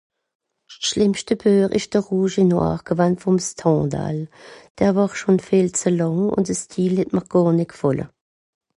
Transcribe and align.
s 0.71 0.79
schlimmschte 0.87 1.35
Buech 1.41 1.69
isch 1.77 1.91
de 1.91 1.99
Rouge 2.01 2.39
et 2.41 2.45
Noir 2.47 2.79
gewann 2.89 3.19
vom 3.23 3.37
Stendahl, 3.47 4.19
der 4.79 4.91
wàr 4.95 5.11
schon 5.21 5.39
viel 5.47 5.67
zü 5.79 5.89
làng 5.99 6.21
un 6.35 6.43
de 6.47 6.55
Style 6.63 6.97
het 7.03 7.13
mr 7.17 7.25
gàr 7.33 7.51
nitt 7.59 7.73
gfàlle 7.77 8.05